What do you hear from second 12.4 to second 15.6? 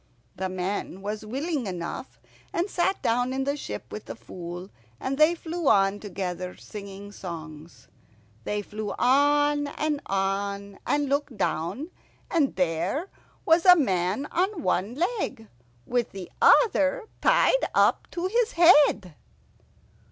there was a man on one leg,